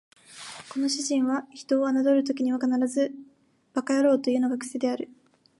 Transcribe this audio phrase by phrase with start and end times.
[0.73, 3.13] この主人は人を罵るときは必ず
[3.75, 5.09] 馬鹿野郎というのが癖である